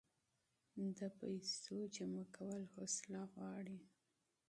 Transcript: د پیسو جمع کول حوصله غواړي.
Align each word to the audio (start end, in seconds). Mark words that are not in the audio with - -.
د 0.97 0.99
پیسو 1.19 1.75
جمع 1.95 2.25
کول 2.35 2.61
حوصله 2.73 3.21
غواړي. 3.33 3.79